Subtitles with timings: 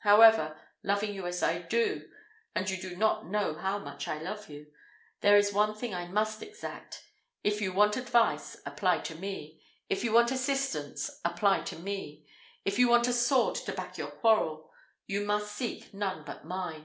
[0.00, 2.10] However, loving you as I do
[2.54, 4.70] and you do not know how much I love you
[5.22, 7.02] there is one thing I must exact
[7.42, 12.26] if you want advice, apply to me if you want assistance, apply to me
[12.66, 14.70] if you want a sword to back your quarrel,
[15.06, 16.84] you must seek none but mine."